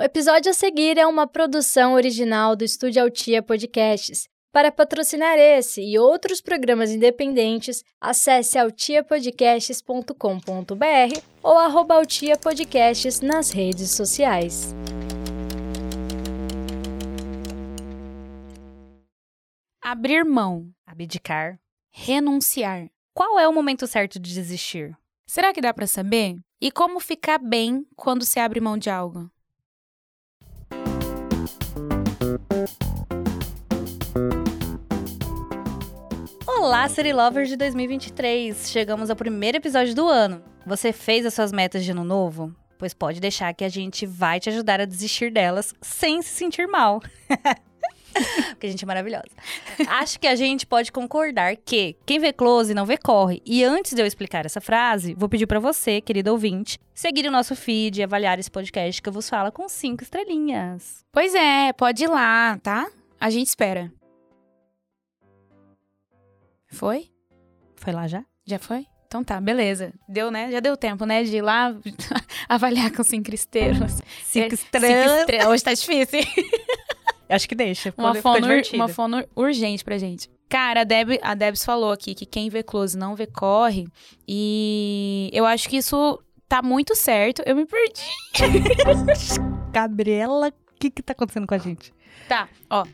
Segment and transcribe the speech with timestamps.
[0.00, 4.26] O episódio a seguir é uma produção original do Estúdio Altia Podcasts.
[4.50, 12.00] Para patrocinar esse e outros programas independentes, acesse altiapodcasts.com.br ou arroba
[13.22, 14.74] nas redes sociais.
[19.82, 21.60] Abrir mão, Abdicar.
[21.92, 22.88] renunciar.
[23.12, 24.96] Qual é o momento certo de desistir?
[25.26, 26.38] Será que dá pra saber?
[26.58, 29.30] E como ficar bem quando se abre mão de algo?
[36.70, 38.70] Olá, City Lovers de 2023!
[38.70, 40.40] Chegamos ao primeiro episódio do ano.
[40.64, 42.54] Você fez as suas metas de ano novo?
[42.78, 46.68] Pois pode deixar que a gente vai te ajudar a desistir delas sem se sentir
[46.68, 47.02] mal.
[48.50, 49.26] Porque a gente é maravilhosa.
[49.88, 53.42] Acho que a gente pode concordar que quem vê close não vê corre.
[53.44, 57.32] E antes de eu explicar essa frase, vou pedir pra você, querido ouvinte, seguir o
[57.32, 61.04] nosso feed e avaliar esse podcast que eu vos falo com cinco estrelinhas.
[61.10, 62.88] Pois é, pode ir lá, tá?
[63.20, 63.90] A gente espera.
[66.70, 67.08] Foi?
[67.76, 68.24] Foi lá já?
[68.46, 68.86] Já foi?
[69.06, 69.92] Então tá, beleza.
[70.08, 70.52] Deu, né?
[70.52, 71.24] Já deu tempo, né?
[71.24, 71.74] De ir lá
[72.48, 74.00] avaliar com cinco estrelas.
[74.24, 74.74] Cinco É, Cinco
[75.20, 75.48] estrelas.
[75.48, 76.20] Hoje tá difícil.
[77.28, 77.92] Acho que deixa.
[77.96, 80.30] Uma fono, uma fono urgente pra gente.
[80.48, 83.86] Cara, a, Deb, a Debs falou aqui que quem vê close não vê corre.
[84.26, 87.42] E eu acho que isso tá muito certo.
[87.46, 88.02] Eu me perdi.
[89.72, 91.92] Gabriela, o que que tá acontecendo com a gente?
[92.28, 92.84] Tá, ó.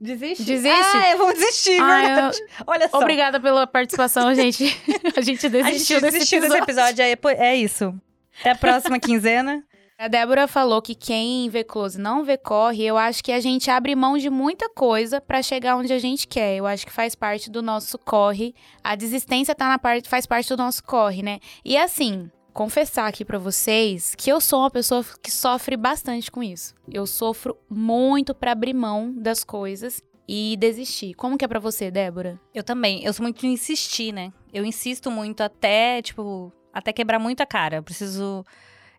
[0.00, 0.44] Desiste?
[0.44, 0.96] Desiste?
[0.96, 2.38] Ah, vamos desistir, Ah, verdade.
[2.66, 2.98] Olha só.
[2.98, 4.64] Obrigada pela participação, gente.
[5.16, 6.66] A gente A desistiu gente desse desistiu episódio.
[6.66, 7.94] desse episódio, é, é isso.
[8.40, 9.64] Até a próxima quinzena.
[9.98, 12.84] A Débora falou que quem vê close não vê corre.
[12.84, 16.28] Eu acho que a gente abre mão de muita coisa pra chegar onde a gente
[16.28, 16.54] quer.
[16.56, 18.54] Eu acho que faz parte do nosso corre.
[18.84, 21.38] A desistência tá na parte, faz parte do nosso corre, né?
[21.64, 26.42] E assim, confessar aqui pra vocês que eu sou uma pessoa que sofre bastante com
[26.42, 26.74] isso.
[26.90, 31.12] Eu sofro muito pra abrir mão das coisas e desistir.
[31.12, 32.40] Como que é pra você, Débora?
[32.54, 33.04] Eu também.
[33.04, 34.32] Eu sou muito de insistir, né?
[34.54, 37.76] Eu insisto muito até, tipo, até quebrar muito a cara.
[37.76, 38.42] Eu preciso.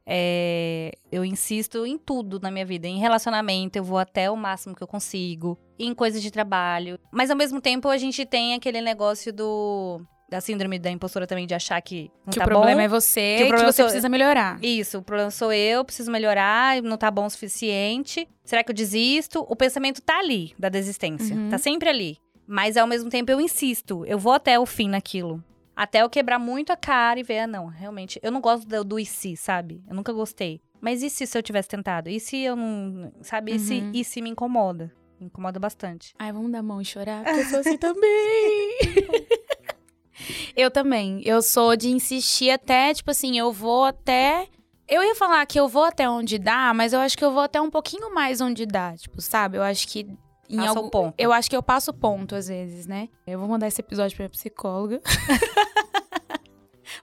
[0.06, 2.88] é, eu insisto em tudo na minha vida.
[2.88, 5.58] Em relacionamento, eu vou até o máximo que eu consigo.
[5.80, 7.00] Em coisas de trabalho.
[7.12, 10.06] Mas ao mesmo tempo, a gente tem aquele negócio do.
[10.30, 12.82] Da síndrome da impostora também, de achar que não que tá o problema bom.
[12.82, 14.60] é você, Que o que, problema você sou- precisa melhorar.
[14.62, 18.28] Isso, o problema sou eu, preciso melhorar, não tá bom o suficiente.
[18.44, 19.46] Será que eu desisto?
[19.48, 21.34] O pensamento tá ali, da desistência.
[21.34, 21.50] Uhum.
[21.50, 22.18] Tá sempre ali.
[22.46, 25.42] Mas ao mesmo tempo eu insisto, eu vou até o fim naquilo.
[25.74, 28.84] Até eu quebrar muito a cara e ver, ah, não, realmente, eu não gosto do,
[28.84, 29.82] do e se, sabe?
[29.88, 30.60] Eu nunca gostei.
[30.82, 32.10] Mas e se, se eu tivesse tentado?
[32.10, 33.14] E se eu não.
[33.22, 33.54] Sabe?
[33.56, 33.92] E, se, Uhum.
[33.94, 34.92] e se me incomoda?
[35.20, 36.14] Me incomoda bastante.
[36.20, 38.78] Ai, vamos dar a mão e chorar, porque eu sou assim também.
[40.56, 41.22] eu também.
[41.26, 44.48] Eu sou de insistir até, tipo assim, eu vou até.
[44.88, 47.42] Eu ia falar que eu vou até onde dá, mas eu acho que eu vou
[47.42, 49.58] até um pouquinho mais onde dá, tipo, sabe?
[49.58, 50.08] Eu acho que.
[50.50, 50.90] Em Passa algum...
[50.90, 51.14] ponto.
[51.18, 53.10] Eu acho que eu passo ponto às vezes, né?
[53.26, 55.02] Eu vou mandar esse episódio pra minha psicóloga.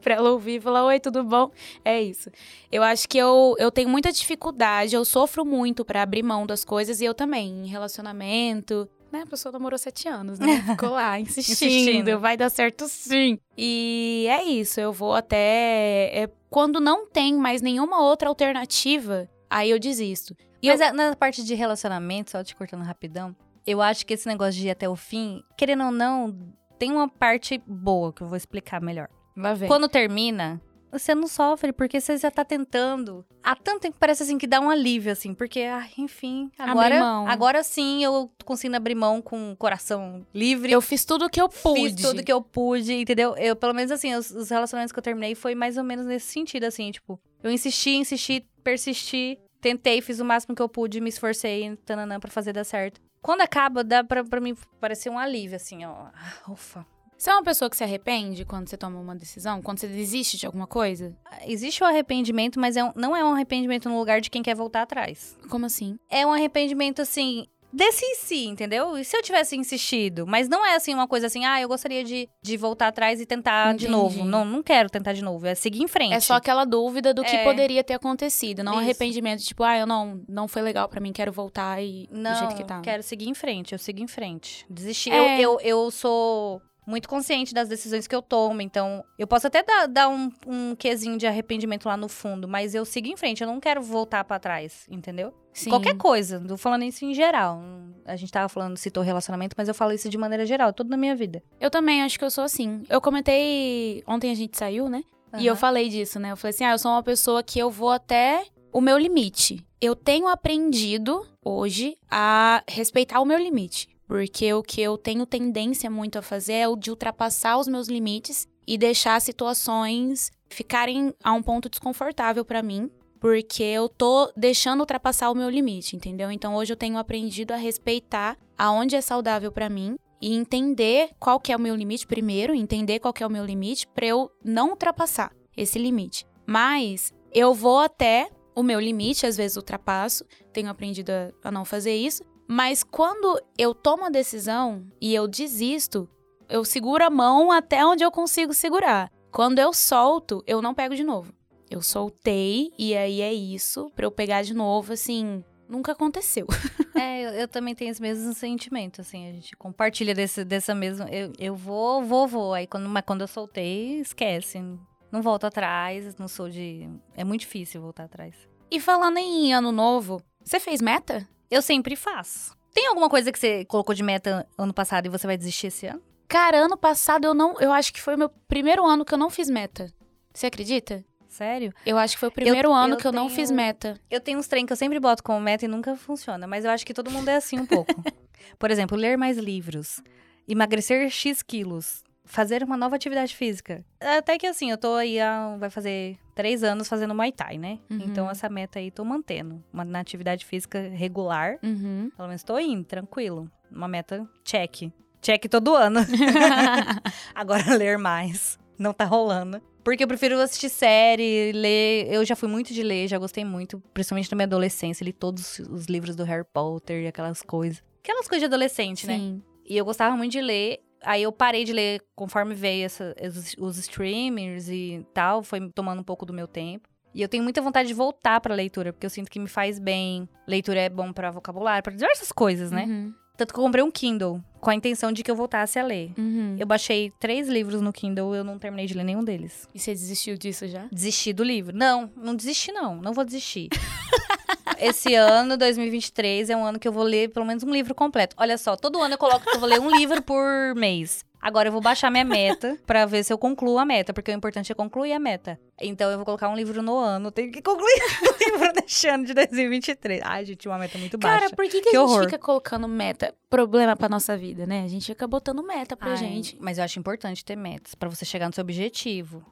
[0.03, 1.51] pra ela ouvir e falar: Oi, tudo bom?
[1.85, 2.31] É isso.
[2.71, 6.65] Eu acho que eu, eu tenho muita dificuldade, eu sofro muito pra abrir mão das
[6.65, 8.89] coisas e eu também, em relacionamento.
[9.15, 9.23] Né?
[9.23, 10.47] A pessoa namorou sete anos, né?
[10.77, 12.19] Ficou lá insistindo, Insistindo.
[12.21, 13.39] vai dar certo sim.
[13.57, 16.11] E é isso, eu vou até.
[16.13, 20.35] é, quando não tem mais nenhuma outra alternativa, aí eu desisto.
[20.61, 23.37] E Mas a- na parte de relacionamento, só te cortando rapidão,
[23.67, 26.37] eu acho que esse negócio de ir até o fim, querendo ou não,
[26.79, 29.09] tem uma parte boa que eu vou explicar melhor.
[29.37, 29.69] Lá vem.
[29.69, 30.61] Quando termina,
[30.99, 33.25] você não sofre, porque você já tá tentando.
[33.43, 37.03] Há tanto tempo que parece assim que dá um alívio, assim, porque, ah, enfim, agora,
[37.29, 40.73] agora sim eu tô conseguindo abrir mão com o coração livre.
[40.73, 41.81] Eu fiz tudo o que eu pude.
[41.81, 43.37] Fiz tudo que eu pude, entendeu?
[43.37, 46.27] Eu, pelo menos assim, os, os relacionamentos que eu terminei foi mais ou menos nesse
[46.27, 51.09] sentido, assim, tipo, eu insisti, insisti, persisti, tentei, fiz o máximo que eu pude, me
[51.09, 53.01] esforcei, tananã, pra fazer dar certo.
[53.21, 56.09] Quando acaba, dá pra, pra mim parecer um alívio, assim, ó.
[56.15, 56.87] Ah, Ufa.
[57.17, 59.63] Você é uma pessoa que se arrepende quando você toma uma decisão?
[59.63, 61.17] Quando você desiste de alguma coisa?
[61.47, 64.55] Existe o arrependimento, mas é um- não é um arrependimento no lugar de quem quer
[64.55, 65.37] voltar atrás.
[65.49, 65.99] Como assim?
[66.11, 68.99] É um arrependimento, assim, desse em si, entendeu?
[68.99, 70.27] E se eu tivesse insistido?
[70.27, 73.27] Mas não é, assim, uma coisa assim, ah, eu gostaria de, de voltar atrás e
[73.27, 73.91] tentar de Entendi.
[73.91, 74.25] novo.
[74.25, 75.47] Não, não quero tentar de novo.
[75.47, 76.13] É seguir em frente.
[76.15, 77.43] É só aquela dúvida do que É.
[77.45, 78.83] poderia ter acontecido, não um Isso.
[78.85, 82.39] arrependimento, tipo, ah, eu não, não foi legal pra mim, quero voltar e Não, do
[82.39, 82.81] jeito que tá.
[82.81, 84.67] quero seguir em frente, eu sigo em frente.
[84.69, 85.11] Desistir.
[85.11, 85.41] É.
[85.41, 89.63] Eu, eu, eu sou muito consciente das decisões que eu tomo, então eu posso até
[89.63, 93.43] dar, dar um, um quesinho de arrependimento lá no fundo, mas eu sigo em frente,
[93.43, 95.33] eu não quero voltar pra trás, entendeu?
[95.53, 95.71] Sim.
[95.71, 97.63] Qualquer coisa, tô falando isso em geral.
[98.05, 100.97] A gente tava falando, citou relacionamento, mas eu falo isso de maneira geral, tudo na
[100.97, 101.43] minha vida.
[101.61, 102.83] Eu também acho que eu sou assim.
[102.89, 104.03] Eu comentei.
[104.05, 105.05] Ontem a gente saiu, né?
[105.39, 106.33] E eu falei disso, né?
[106.33, 109.65] Eu falei assim: ah, eu sou uma pessoa que eu vou até o meu limite.
[109.81, 113.89] Eu tenho aprendido hoje a respeitar o meu limite.
[114.07, 117.89] Porque o que eu tenho tendência muito a fazer é o de ultrapassar os meus
[117.89, 122.91] limites e deixar situações ficarem a um ponto desconfortável para mim,
[123.21, 126.31] porque eu tô deixando ultrapassar o meu limite, entendeu?
[126.31, 131.41] Então hoje eu tenho aprendido a respeitar aonde é saudável para mim e entender qual
[131.41, 134.31] que é o meu limite primeiro, entender qual que é o meu limite para eu
[134.45, 136.27] não ultrapassar esse limite.
[136.47, 141.65] Mas eu vou até o meu limite, às vezes ultrapasso, tenho aprendido a, a não
[141.65, 146.09] fazer isso, mas quando eu tomo a decisão e eu desisto,
[146.49, 149.11] eu seguro a mão até onde eu consigo segurar.
[149.31, 151.33] Quando eu solto, eu não pego de novo.
[151.71, 156.47] Eu soltei e aí é isso, para eu pegar de novo, assim, nunca aconteceu.
[156.97, 161.09] É, eu, eu, também tenho esse mesmo sentimento, assim, a gente compartilha desse, dessa mesma.
[161.11, 162.55] Eu, eu vou, vou, vou.
[162.55, 164.63] Aí quando, mas quando eu soltei, esquece.
[165.11, 166.89] Não volto atrás, não sou de.
[167.17, 168.37] É muito difícil voltar atrás.
[168.71, 171.29] E falando em ano novo, você fez meta?
[171.51, 172.55] Eu sempre faço.
[172.73, 175.87] Tem alguma coisa que você colocou de meta ano passado e você vai desistir esse
[175.87, 176.03] ano?
[176.27, 177.61] Cara, ano passado eu não.
[177.61, 179.93] Eu acho que foi o meu primeiro ano que eu não fiz meta.
[180.33, 181.05] Você acredita?
[181.29, 181.73] Sério?
[181.85, 184.01] Eu acho que foi o primeiro eu, ano eu que eu tenho, não fiz meta.
[184.11, 186.71] Eu tenho uns trem que eu sempre boto como meta e nunca funciona, mas eu
[186.71, 187.93] acho que todo mundo é assim um pouco.
[188.59, 190.01] Por exemplo, ler mais livros,
[190.47, 193.85] emagrecer X quilos, fazer uma nova atividade física.
[194.01, 197.79] Até que assim, eu tô aí há, vai fazer três anos fazendo Muay Thai, né?
[197.91, 198.01] Uhum.
[198.07, 199.63] Então essa meta aí tô mantendo.
[199.73, 201.59] Uma na atividade física regular.
[201.63, 202.11] Uhum.
[202.17, 203.51] Pelo menos tô indo, tranquilo.
[203.71, 204.91] Uma meta check.
[205.21, 206.01] Check todo ano.
[207.35, 208.59] Agora ler mais.
[208.79, 209.61] Não tá rolando.
[209.85, 212.07] Porque eu prefiro assistir série, ler.
[212.11, 215.05] Eu já fui muito de ler, já gostei muito, principalmente na minha adolescência.
[215.05, 217.85] Li todos os livros do Harry Potter e aquelas coisas.
[218.03, 219.19] Aquelas coisas de adolescente, né?
[219.19, 219.35] Sim.
[219.35, 219.41] né?
[219.67, 220.81] E eu gostava muito de ler.
[221.05, 225.43] Aí eu parei de ler conforme veio essa, os, os streamers e tal.
[225.43, 226.89] Foi tomando um pouco do meu tempo.
[227.15, 229.79] E eu tenho muita vontade de voltar pra leitura, porque eu sinto que me faz
[229.79, 230.29] bem.
[230.49, 232.87] Leitura é bom para vocabulário, para diversas coisas, né?
[232.87, 233.15] Uhum.
[233.37, 236.13] Tanto que eu comprei um Kindle com a intenção de que eu voltasse a ler.
[236.17, 236.57] Uhum.
[236.59, 239.69] Eu baixei três livros no Kindle, eu não terminei de ler nenhum deles.
[239.75, 240.87] E você desistiu disso já?
[240.91, 241.77] Desisti do livro.
[241.77, 243.69] Não, não desisti não, não vou desistir.
[244.85, 248.37] Esse ano, 2023, é um ano que eu vou ler pelo menos um livro completo.
[248.39, 251.25] Olha só, todo ano eu coloco que eu vou ler um livro por mês.
[251.41, 254.35] Agora eu vou baixar minha meta para ver se eu concluo a meta, porque o
[254.35, 255.59] importante é concluir a meta.
[255.81, 259.25] Então eu vou colocar um livro no ano, tenho que concluir o livro deste ano
[259.25, 260.21] de 2023.
[260.23, 261.41] Ai, gente, uma meta muito baixa.
[261.41, 263.35] Cara, por que, que, que a gente fica colocando meta?
[263.49, 264.85] Problema pra nossa vida, né?
[264.85, 266.57] A gente fica botando meta pra Ai, gente.
[266.61, 269.45] Mas eu acho importante ter metas para você chegar no seu objetivo.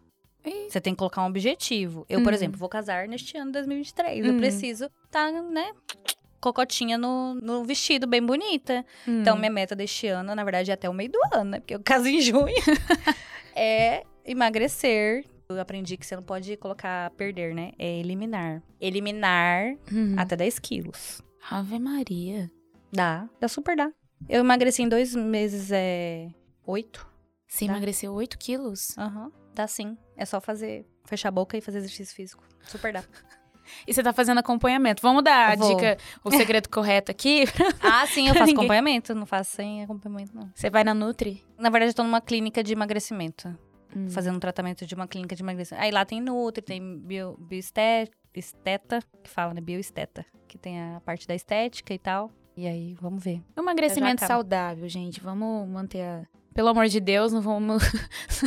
[0.68, 2.04] Você tem que colocar um objetivo.
[2.08, 2.34] Eu, por uhum.
[2.34, 4.24] exemplo, vou casar neste ano de 2023.
[4.24, 4.38] Eu uhum.
[4.38, 5.72] preciso estar, tá, né,
[6.40, 8.84] cocotinha no, no vestido, bem bonita.
[9.06, 9.20] Hum.
[9.20, 11.60] Então, minha meta deste ano, na verdade, é até o meio do ano, né?
[11.60, 12.52] Porque eu caso em junho.
[13.54, 15.24] é emagrecer.
[15.48, 17.72] Eu aprendi que você não pode colocar perder, né?
[17.78, 18.62] É eliminar.
[18.80, 20.14] Eliminar uhum.
[20.18, 21.22] até 10 quilos.
[21.50, 22.50] Ave Maria.
[22.92, 23.90] Dá, dá super dá.
[24.28, 26.28] Eu emagreci em dois meses, é.
[26.66, 27.06] Oito.
[27.46, 27.72] Você dá.
[27.72, 28.96] emagreceu 8 quilos?
[28.96, 29.32] Aham, uhum.
[29.54, 29.96] Dá sim.
[30.16, 32.44] É só fazer, fechar a boca e fazer exercício físico.
[32.64, 33.04] Super dá.
[33.86, 35.00] E você tá fazendo acompanhamento.
[35.02, 37.44] Vamos dar a dica, o segredo correto aqui?
[37.80, 38.54] ah, sim, eu faço ninguém...
[38.56, 39.14] acompanhamento.
[39.14, 40.50] Não faço sem acompanhamento, não.
[40.54, 41.44] Você vai na Nutri?
[41.58, 43.56] Na verdade, eu tô numa clínica de emagrecimento.
[43.94, 44.08] Hum.
[44.10, 45.82] Fazendo um tratamento de uma clínica de emagrecimento.
[45.82, 49.60] Aí lá tem Nutri, tem bio, bioesteta, que fala, né?
[49.60, 50.24] Bioesteta.
[50.48, 52.30] Que tem a parte da estética e tal.
[52.56, 53.42] E aí, vamos ver.
[53.56, 55.20] Emagrecimento saudável, gente.
[55.20, 57.82] Vamos manter a pelo amor de Deus, não vamos.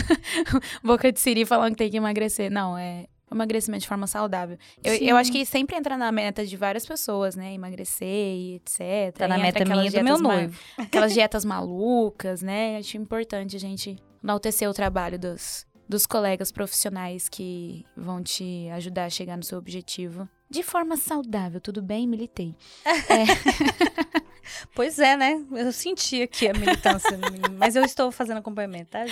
[0.83, 2.51] Boca de Siri falando que tem que emagrecer.
[2.51, 4.57] Não, é emagrecimento de forma saudável.
[4.83, 7.53] Eu, eu, acho que sempre entra na meta de várias pessoas, né?
[7.53, 9.17] Emagrecer e etc.
[9.17, 10.57] Tá na meta minha do meu noivo.
[10.77, 12.77] Aquelas dietas malucas, né?
[12.77, 19.05] Acho importante a gente enaltecer o trabalho dos, dos colegas profissionais que vão te ajudar
[19.05, 20.27] a chegar no seu objetivo.
[20.49, 22.07] De forma saudável, tudo bem?
[22.07, 22.55] Militei.
[22.85, 24.24] é.
[24.73, 25.43] Pois é, né?
[25.51, 27.17] Eu senti aqui a militância,
[27.57, 29.05] mas eu estou fazendo acompanhamento, tá?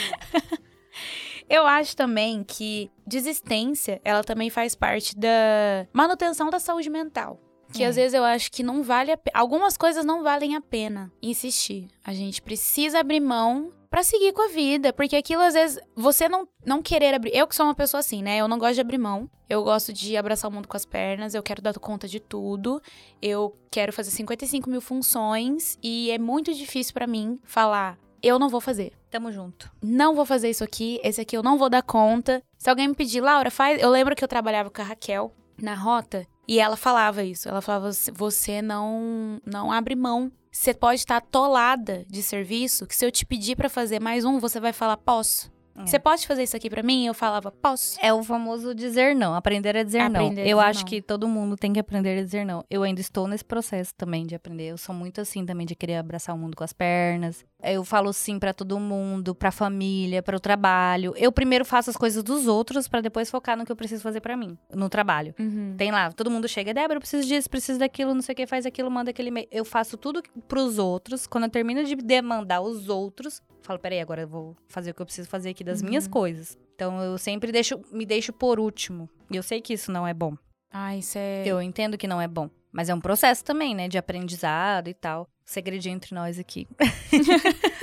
[1.50, 7.40] Eu acho também que desistência, ela também faz parte da manutenção da saúde mental.
[7.74, 7.88] Que é.
[7.88, 9.38] às vezes eu acho que não vale a pena.
[9.38, 11.88] Algumas coisas não valem a pena insistir.
[12.04, 14.94] A gente precisa abrir mão para seguir com a vida.
[14.94, 17.36] Porque aquilo, às vezes, você não, não querer abrir.
[17.36, 18.38] Eu que sou uma pessoa assim, né?
[18.38, 19.30] Eu não gosto de abrir mão.
[19.50, 21.34] Eu gosto de abraçar o mundo com as pernas.
[21.34, 22.82] Eu quero dar conta de tudo.
[23.22, 25.78] Eu quero fazer 55 mil funções.
[25.82, 28.94] E é muito difícil para mim falar eu não vou fazer.
[29.12, 29.70] Tamo junto.
[29.82, 32.42] Não vou fazer isso aqui, esse aqui eu não vou dar conta.
[32.58, 33.80] Se alguém me pedir, Laura, faz.
[33.82, 37.48] Eu lembro que eu trabalhava com a Raquel na rota e ela falava isso.
[37.48, 40.32] Ela falava: você não, não abre mão.
[40.52, 44.40] Você pode estar atolada de serviço, que se eu te pedir para fazer mais um,
[44.40, 45.52] você vai falar: posso.
[45.76, 45.86] É.
[45.86, 47.06] Você pode fazer isso aqui pra mim?
[47.06, 47.98] Eu falava, posso.
[48.02, 50.50] É o famoso dizer não, aprender a dizer Aprender não.
[50.50, 50.86] Eu dizer acho não.
[50.86, 52.64] que todo mundo tem que aprender a dizer não.
[52.70, 54.70] Eu ainda estou nesse processo também de aprender.
[54.70, 57.44] Eu sou muito assim também de querer abraçar o mundo com as pernas.
[57.64, 61.14] Eu falo sim pra todo mundo, pra família, para o trabalho.
[61.16, 64.20] Eu primeiro faço as coisas dos outros pra depois focar no que eu preciso fazer
[64.20, 65.34] pra mim, no trabalho.
[65.40, 65.74] Uhum.
[65.78, 68.46] Tem lá, todo mundo chega, Débora, eu preciso disso, preciso daquilo, não sei o que,
[68.46, 69.48] faz aquilo, manda aquele e-mail.
[69.50, 71.26] Eu faço tudo pros outros.
[71.26, 75.02] Quando eu termino de demandar os outros, falo, peraí, agora eu vou fazer o que
[75.02, 76.12] eu preciso fazer aqui das minhas Uhum.
[76.12, 76.58] coisas.
[76.76, 79.10] Então eu sempre deixo, me deixo por último.
[79.32, 80.36] E eu sei que isso não é bom.
[80.72, 81.44] Ai, isso é.
[81.46, 82.50] Eu entendo que não é bom.
[82.72, 83.88] Mas é um processo também, né?
[83.88, 85.28] De aprendizado e tal.
[85.46, 86.68] Segredinho entre nós aqui.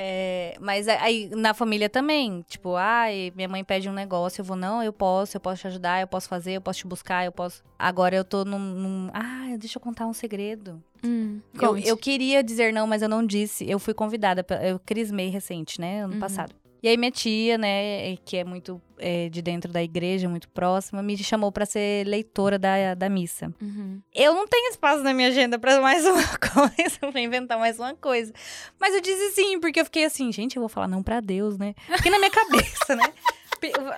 [0.00, 4.56] É, mas aí na família também, tipo, ai, minha mãe pede um negócio, eu vou,
[4.56, 7.32] não, eu posso, eu posso te ajudar, eu posso fazer, eu posso te buscar, eu
[7.32, 7.64] posso.
[7.76, 8.60] Agora eu tô num.
[8.60, 9.10] num...
[9.12, 10.80] Ah, deixa eu contar um segredo.
[11.04, 13.68] Hum, Eu, eu queria dizer não, mas eu não disse.
[13.68, 16.20] Eu fui convidada, eu crismei recente, né, ano Uhum.
[16.20, 16.54] passado.
[16.82, 21.02] E aí minha tia, né, que é muito é, de dentro da igreja, muito próxima,
[21.02, 23.52] me chamou pra ser leitora da, da missa.
[23.60, 24.00] Uhum.
[24.14, 27.94] Eu não tenho espaço na minha agenda pra mais uma coisa, pra inventar mais uma
[27.94, 28.32] coisa.
[28.78, 31.58] Mas eu disse sim, porque eu fiquei assim, gente, eu vou falar não pra Deus,
[31.58, 31.74] né?
[31.96, 33.12] Fiquei na minha cabeça, né?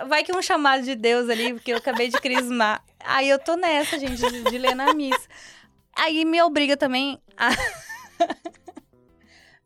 [0.08, 2.82] Vai que um chamado de Deus ali, porque eu acabei de crismar.
[2.98, 5.28] Aí eu tô nessa, gente, de, de ler na missa.
[5.94, 7.50] Aí me obriga também a.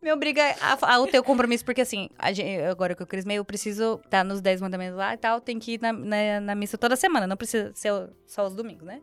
[0.05, 0.43] me obriga
[0.83, 4.41] ao teu compromisso, porque assim, a gen- agora que eu crismei, eu preciso estar nos
[4.43, 7.37] 10 mandamentos lá e tal, tem que ir na, na, na missa toda semana, não
[7.37, 7.91] precisa ser
[8.27, 9.01] só os domingos, né?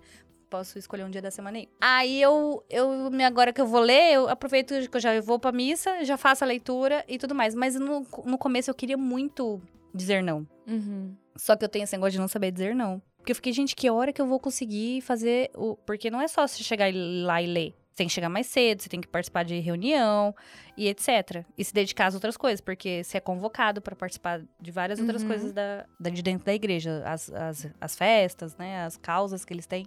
[0.50, 1.70] Posso escolher um dia da semana aí.
[1.80, 5.52] Aí eu, eu agora que eu vou ler, eu aproveito que eu já vou pra
[5.52, 7.56] missa, já faço a leitura e tudo mais.
[7.56, 9.62] Mas no, no começo eu queria muito
[9.96, 10.46] dizer não.
[10.68, 11.16] Uhum.
[11.38, 13.02] Só que eu tenho esse negócio de não saber dizer não.
[13.18, 15.78] Porque eu fiquei, gente, que hora que eu vou conseguir fazer o.
[15.78, 17.74] Porque não é só você chegar lá e ler.
[17.92, 20.34] Você tem que chegar mais cedo, você tem que participar de reunião
[20.78, 21.44] e etc.
[21.58, 25.22] E se dedicar às outras coisas, porque você é convocado para participar de várias outras
[25.24, 25.28] Uhum.
[25.28, 27.04] coisas da, da- de dentro da igreja.
[27.06, 28.86] As, as, as festas, né?
[28.86, 29.86] As causas que eles têm.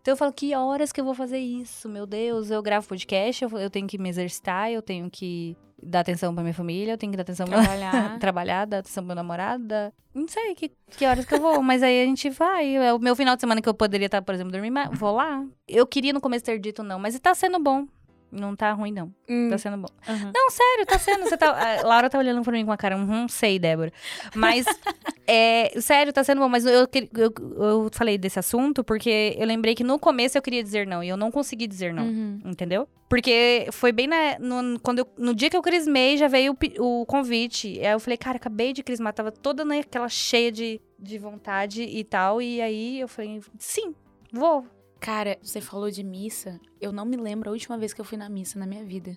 [0.00, 1.88] Então eu falo, que horas que eu vou fazer isso?
[1.88, 6.00] Meu Deus, eu gravo podcast, eu, eu tenho que me exercitar, eu tenho que dar
[6.00, 8.18] atenção pra minha família, eu tenho que dar atenção pra Trabalhar.
[8.20, 9.64] trabalhar, dar atenção pro meu namorado.
[9.64, 12.76] dar- Não sei que, que horas que eu vou, mas aí a gente vai.
[12.76, 15.14] É o meu final de semana que eu poderia estar, por exemplo, dormindo, mas vou
[15.14, 15.44] lá.
[15.68, 17.86] Eu queria no começo ter dito não, mas tá sendo bom.
[18.32, 19.12] Não tá ruim, não.
[19.28, 19.48] Hum.
[19.50, 19.88] Tá sendo bom.
[20.08, 20.30] Uhum.
[20.34, 21.24] Não, sério, tá sendo.
[21.28, 23.92] Você tá, a Laura tá olhando pra mim com a cara, uhum, sei, Débora.
[24.34, 24.64] Mas,
[25.26, 26.48] é, sério, tá sendo bom.
[26.48, 30.62] Mas eu, eu, eu falei desse assunto porque eu lembrei que no começo eu queria
[30.62, 32.04] dizer não e eu não consegui dizer não.
[32.04, 32.40] Uhum.
[32.44, 32.88] Entendeu?
[33.08, 37.00] Porque foi bem na, no, quando eu- no dia que eu crismei, já veio o,
[37.02, 37.78] o convite.
[37.80, 42.04] Aí eu falei, cara, acabei de crismar, tava toda naquela cheia de, de vontade e
[42.04, 42.40] tal.
[42.40, 43.94] E aí eu falei, sim,
[44.32, 44.64] vou.
[45.00, 46.60] Cara, você falou de missa.
[46.80, 49.16] Eu não me lembro a última vez que eu fui na missa na minha vida.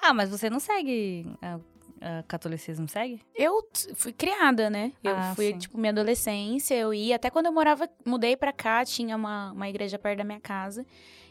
[0.00, 1.58] Ah, mas você não segue a,
[2.00, 3.20] a catolicismo, segue?
[3.34, 4.92] Eu fui criada, né?
[5.02, 5.58] Eu Ah, fui, sim.
[5.58, 7.16] tipo, minha adolescência, eu ia.
[7.16, 10.86] Até quando eu morava, mudei pra cá, tinha uma, uma igreja perto da minha casa.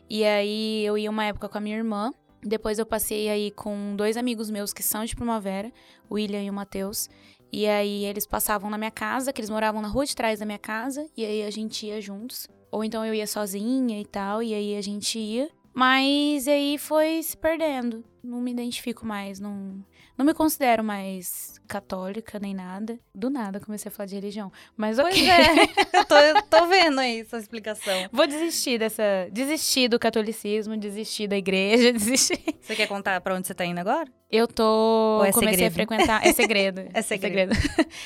[0.09, 2.11] E aí eu ia uma época com a minha irmã.
[2.45, 5.71] Depois eu passei aí com dois amigos meus que são de primavera,
[6.09, 7.09] o William e o Matheus.
[7.53, 10.45] E aí eles passavam na minha casa, que eles moravam na rua de trás da
[10.45, 12.49] minha casa, e aí a gente ia juntos.
[12.73, 15.47] Ou então eu ia sozinha e tal, e aí a gente ia.
[15.71, 18.03] Mas aí foi se perdendo.
[18.23, 19.85] Não me identifico mais, não,
[20.17, 22.99] não me considero mais católica nem nada.
[23.13, 24.51] Do nada comecei a falar de religião.
[24.75, 25.11] Mas ok.
[25.11, 27.93] Pois é, eu tô, eu tô vendo aí essa explicação.
[28.11, 29.03] Vou desistir dessa.
[29.31, 32.43] Desistir do catolicismo, desistir da igreja, desistir.
[32.59, 34.11] Você quer contar pra onde você tá indo agora?
[34.31, 35.19] Eu tô.
[35.19, 35.73] Ou é comecei a segredo?
[35.73, 36.25] frequentar.
[36.25, 36.81] É segredo.
[36.91, 37.53] É segredo.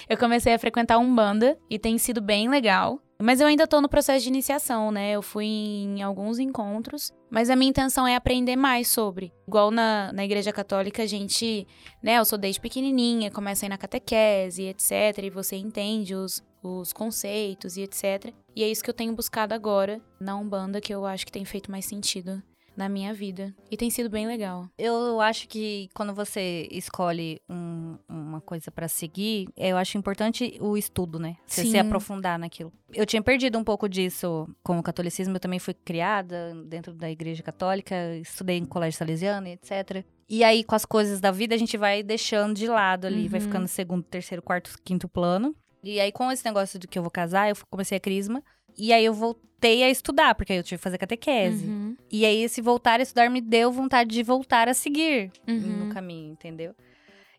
[0.09, 3.01] eu comecei a frequentar Umbanda e tem sido bem legal.
[3.19, 5.11] Mas eu ainda tô no processo de iniciação, né?
[5.11, 9.33] Eu fui em alguns encontros, mas a minha intenção é aprender mais sobre.
[9.47, 11.67] Igual na, na Igreja Católica, a gente,
[12.01, 12.19] né?
[12.19, 15.23] Eu sou desde pequenininha, começa aí na catequese, etc.
[15.23, 18.33] E você entende os, os conceitos e etc.
[18.55, 21.45] E é isso que eu tenho buscado agora na Umbanda, que eu acho que tem
[21.45, 22.43] feito mais sentido
[22.77, 23.53] na minha vida.
[23.71, 24.69] E tem sido bem legal.
[24.77, 30.77] Eu acho que quando você escolhe um- uma coisa pra seguir, eu acho importante o
[30.77, 31.35] estudo, né?
[31.45, 31.79] Você se Sim.
[31.79, 32.71] aprofundar naquilo.
[32.93, 35.35] Eu tinha perdido um pouco disso com o catolicismo.
[35.35, 40.05] Eu também fui criada dentro da igreja católica, estudei em colégio salesiano etc.
[40.29, 43.39] E aí, com as coisas da vida, a gente vai deixando de lado ali, vai
[43.39, 43.45] Uhum.
[43.47, 45.55] ficando segundo, terceiro, quarto, quinto plano.
[45.83, 48.43] E aí, com esse negócio de que eu vou casar, eu comecei a crisma.
[48.77, 51.65] E aí, eu voltei a estudar, porque aí eu tive que fazer catequese.
[51.65, 51.95] Uhum.
[52.11, 55.85] E aí, esse voltar a estudar me deu vontade de voltar a seguir Uhum.
[55.87, 56.73] no caminho, entendeu?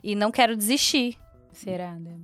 [0.03, 1.17] E não quero desistir.
[1.53, 2.19] Será, né?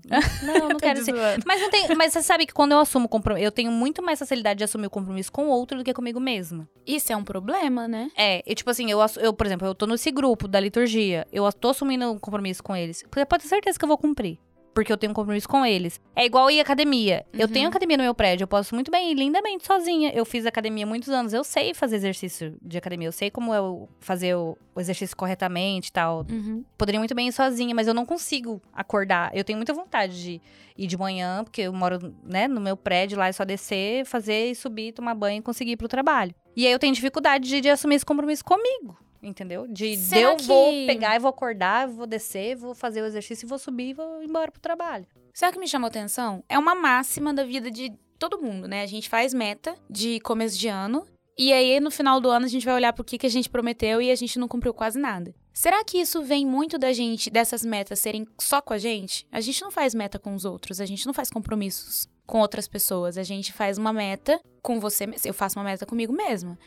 [0.44, 1.42] Não, não quero desistir.
[1.44, 4.18] Mas, não tem, mas você sabe que quando eu assumo compromisso, eu tenho muito mais
[4.20, 6.68] facilidade de assumir o compromisso com o outro do que comigo mesma.
[6.86, 8.10] Isso é um problema, né?
[8.16, 11.50] É, e tipo assim, eu, eu, por exemplo, eu tô nesse grupo da liturgia, eu
[11.52, 13.02] tô assumindo um compromisso com eles.
[13.10, 14.38] Porque pode ter certeza que eu vou cumprir.
[14.74, 16.00] Porque eu tenho um compromisso com eles.
[16.16, 17.24] É igual ir à academia.
[17.32, 17.52] Eu Uhum.
[17.52, 20.10] tenho academia no meu prédio, eu posso muito bem ir lindamente sozinha.
[20.14, 23.54] Eu fiz academia há muitos anos, eu sei fazer exercício de academia, eu sei como
[23.54, 26.26] eu fazer o, o exercício corretamente e tal.
[26.30, 26.64] Uhum.
[26.76, 29.30] Poderia muito bem ir sozinha, mas eu não consigo acordar.
[29.34, 30.40] Eu tenho muita vontade de
[30.76, 34.50] ir de manhã, porque eu moro, né, no meu prédio lá, é só descer, fazer
[34.50, 36.34] e subir, tomar banho e conseguir ir pro trabalho.
[36.56, 38.96] E aí eu tenho dificuldade de, de assumir esse compromisso comigo.
[39.26, 39.66] Entendeu?
[39.66, 43.46] De, Será eu vou que- pegar e vou acordar, vou descer, vou fazer o exercício,
[43.46, 45.06] e vou subir e vou embora pro trabalho.
[45.32, 46.44] Sabe o que me chamou atenção?
[46.48, 48.82] É uma máxima da vida de todo mundo, né?
[48.82, 51.06] A gente faz meta de começo de ano.
[51.36, 53.48] E aí, no final do ano, a gente vai olhar pro que, que a gente
[53.50, 55.34] prometeu e a gente não cumpriu quase nada.
[55.54, 59.24] Será que isso vem muito da gente, dessas metas serem só com a gente?
[59.30, 62.66] A gente não faz meta com os outros, a gente não faz compromissos com outras
[62.66, 63.16] pessoas.
[63.16, 65.28] A gente faz uma meta com você mesmo.
[65.28, 66.58] Eu faço uma meta comigo mesma.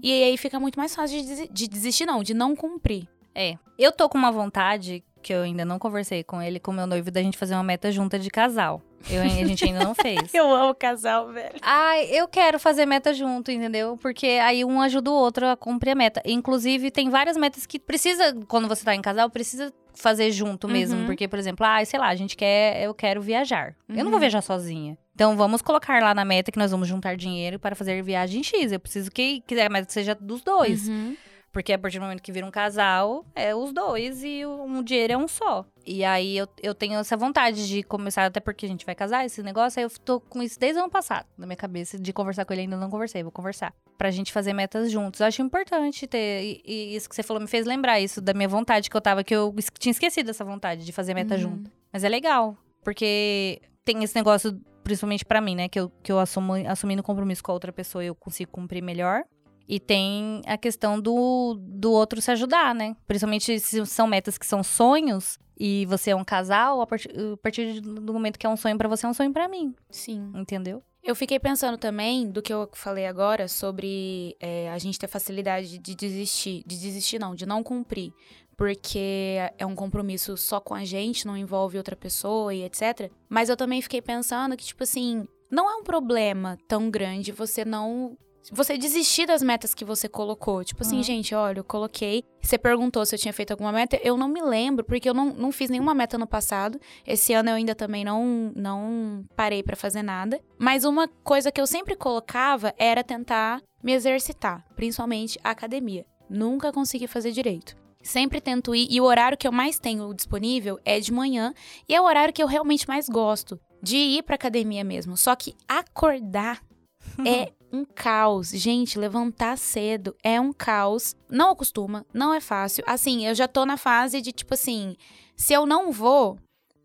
[0.00, 3.08] E aí fica muito mais fácil de, de desistir, não, de não cumprir.
[3.34, 3.58] É.
[3.76, 7.10] Eu tô com uma vontade, que eu ainda não conversei com ele, com meu noivo,
[7.10, 8.80] da gente fazer uma meta junta de casal.
[9.10, 10.20] Eu, a gente ainda não fez.
[10.32, 11.54] Eu amo casal, velho.
[11.62, 13.96] Ai, eu quero fazer meta junto, entendeu?
[14.00, 16.22] Porque aí um ajuda o outro a cumprir a meta.
[16.24, 21.00] Inclusive, tem várias metas que precisa, quando você tá em casal, precisa fazer junto mesmo.
[21.00, 21.06] Uhum.
[21.06, 23.74] Porque, por exemplo, ah, sei lá, a gente quer, eu quero viajar.
[23.88, 24.20] Eu não vou Uhum.
[24.20, 24.96] viajar sozinha.
[25.14, 28.70] Então vamos colocar lá na meta que nós vamos juntar dinheiro para fazer viagem X.
[28.72, 30.88] Eu preciso que, que a meta seja dos dois.
[30.88, 31.16] Uhum.
[31.56, 35.14] Porque a partir do momento que vira um casal, é os dois e um dinheiro
[35.14, 35.64] é um só.
[35.86, 39.24] E aí eu, eu tenho essa vontade de começar, até porque a gente vai casar,
[39.24, 42.12] esse negócio, aí eu tô com isso desde o ano passado, na minha cabeça, de
[42.12, 43.72] conversar com ele, ainda não conversei, vou conversar.
[43.96, 45.20] Pra gente fazer metas juntos.
[45.20, 46.42] Eu acho importante ter.
[46.42, 49.00] E, e isso que você falou me fez lembrar isso, da minha vontade que eu
[49.00, 51.40] tava, que eu tinha esquecido essa vontade de fazer meta Uhum.
[51.40, 51.70] junto.
[51.90, 56.18] Mas é legal, porque tem esse negócio, principalmente pra mim, né, que eu, que eu
[56.18, 59.22] assumo, assumindo compromisso com a outra pessoa, eu consigo cumprir melhor.
[59.68, 62.96] E tem a questão do, do outro se ajudar, né?
[63.06, 67.36] Principalmente se são metas que são sonhos e você é um casal, a partir, a
[67.38, 70.30] partir do momento que é um sonho pra você, é um sonho pra mim, Sim.
[70.34, 70.82] entendeu?
[71.02, 75.78] Eu fiquei pensando também do que eu falei agora sobre é, a gente ter facilidade
[75.78, 76.64] de desistir.
[76.66, 78.12] De desistir, não, de não cumprir.
[78.56, 83.10] Porque é um compromisso só com a gente, não envolve outra pessoa e etc.
[83.28, 87.64] Mas eu também fiquei pensando que, tipo assim, não é um problema tão grande você
[87.64, 88.18] não.
[88.52, 90.64] Você desistir das metas que você colocou.
[90.64, 91.02] Tipo assim, Uhum.
[91.02, 92.24] gente, olha, eu coloquei.
[92.40, 93.98] Você perguntou se eu tinha feito alguma meta.
[94.02, 96.80] Eu não me lembro, porque eu não, não fiz nenhuma meta no passado.
[97.06, 100.40] Esse ano eu ainda também não, não parei pra fazer nada.
[100.58, 106.04] Mas uma coisa que eu sempre colocava era tentar me exercitar, principalmente a academia.
[106.28, 107.76] Nunca consegui fazer direito.
[108.02, 111.52] Sempre tento ir, e o horário que eu mais tenho disponível é de manhã,
[111.88, 115.16] e é o horário que eu realmente mais gosto, de ir pra academia mesmo.
[115.16, 116.60] Só que acordar
[117.26, 118.50] é um caos.
[118.50, 121.16] Gente, levantar cedo é um caos.
[121.28, 122.84] Não acostuma, não é fácil.
[122.86, 124.96] Assim, eu já tô na fase de tipo assim,
[125.36, 126.38] se eu não vou,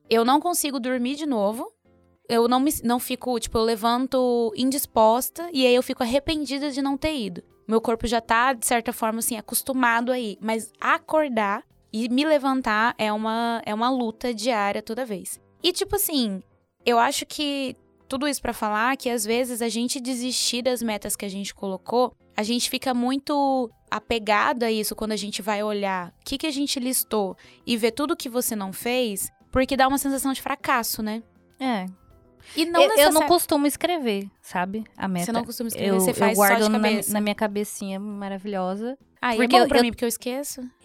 [0.10, 1.72] eu não consigo dormir de novo.
[2.30, 6.82] Eu não me não fico, tipo, eu levanto indisposta e aí eu fico arrependida de
[6.82, 7.44] não ter ido.
[7.67, 12.26] Meu corpo já tá de certa forma assim acostumado a ir, mas acordar e me
[12.26, 15.39] levantar é uma é uma luta diária toda vez.
[15.62, 16.41] E tipo assim,
[16.86, 17.76] eu acho que
[18.12, 21.56] tudo isso pra falar que às vezes a gente desistir das metas que a gente
[21.56, 26.38] colocou, a gente fica muito apegado a isso quando a gente vai olhar o que,
[26.38, 30.34] que a gente listou e ver tudo que você não fez, porque dá uma sensação
[30.34, 31.24] de fracasso, né?
[31.60, 31.86] É.
[32.56, 34.84] E não eu, eu não costumo escrever, sabe?
[34.97, 35.26] A meta.
[35.28, 38.97] Você não costuma escrever, eu, você faz eu guardo na, na minha cabecinha maravilhosa.
[39.21, 40.62] Ah, e porque é bom eu- pra eu- mim, porque eu esqueço.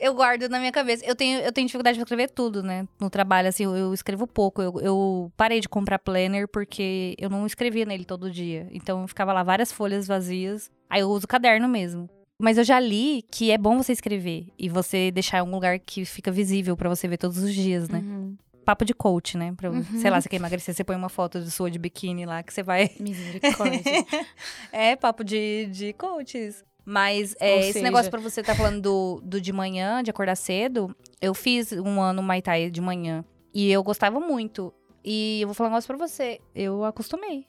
[0.00, 1.04] Eu guardo na minha cabeça.
[1.04, 2.88] Eu tenho, eu tenho dificuldade de escrever tudo, né?
[2.98, 4.62] No trabalho, assim, eu, eu escrevo pouco.
[4.62, 8.66] Eu, eu parei de comprar planner porque eu não escrevia nele todo dia.
[8.72, 10.70] Então, ficava lá várias folhas vazias.
[10.88, 12.08] Aí eu uso caderno mesmo.
[12.38, 15.78] Mas eu já li que é bom você escrever e você deixar em um lugar
[15.78, 17.98] que fica visível pra você ver todos os dias, né?
[17.98, 18.34] Uhum.
[18.64, 19.52] Papo de coach, né?
[19.54, 19.84] Pra, Uhum.
[20.00, 22.54] Sei lá, você quer emagrecer, você põe uma foto de sua de biquíni lá que
[22.54, 22.90] você vai.
[22.98, 23.82] Misericórdia.
[24.72, 26.64] É, papo de, de coaches.
[26.84, 30.36] Mas é, esse seja- negócio pra você tá falando do, do de manhã, de acordar
[30.36, 33.24] cedo, eu fiz um ano Muay Thai de manhã.
[33.54, 34.72] E eu gostava muito.
[35.04, 36.40] E eu vou falar um negócio pra você.
[36.54, 37.46] Eu acostumei.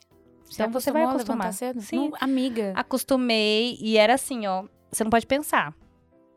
[0.52, 1.52] Então você vai acostumar.
[1.52, 1.80] cedo?
[1.80, 1.96] Sim.
[2.10, 2.72] Não, amiga.
[2.76, 4.64] Acostumei e era assim, ó.
[4.90, 5.74] Você não pode pensar.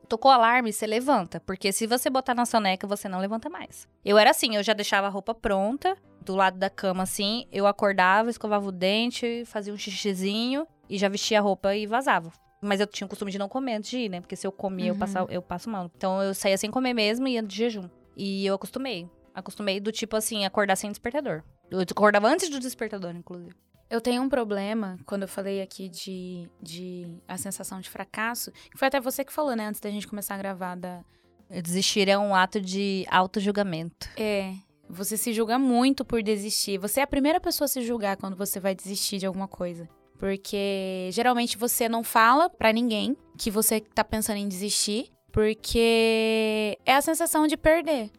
[0.07, 1.39] Tocou alarme, você levanta.
[1.41, 3.87] Porque se você botar na soneca, você não levanta mais.
[4.05, 7.47] Eu era assim, eu já deixava a roupa pronta, do lado da cama, assim.
[7.51, 12.31] Eu acordava, escovava o dente, fazia um xixizinho e já vestia a roupa e vazava.
[12.65, 14.21] Mas eu tinha o costume de não comer antes de ir, né?
[14.21, 14.99] Porque se eu comia, eu, Uhum.
[14.99, 15.91] passava, eu passo mal.
[15.95, 17.89] Então eu saía sem comer mesmo e ia de jejum.
[18.15, 19.09] E eu acostumei.
[19.33, 21.43] Acostumei do tipo assim, acordar sem despertador.
[21.69, 23.53] Eu acordava antes do despertador, inclusive.
[23.89, 28.77] Eu tenho um problema, quando eu falei aqui de, de a sensação de fracasso, que
[28.77, 31.03] foi até você que falou, né, antes da gente começar a gravar da,
[31.49, 34.09] Desistir é um ato de auto-julgamento.
[34.17, 34.53] É.
[34.89, 36.77] Você se julga muito por desistir.
[36.79, 39.87] Você é a primeira pessoa a se julgar quando você vai desistir de alguma coisa.
[40.17, 46.95] Porque geralmente você não fala pra ninguém que você tá pensando em desistir, porque é
[46.95, 48.09] a sensação de perder.